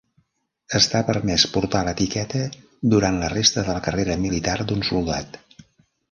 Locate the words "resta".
3.33-3.65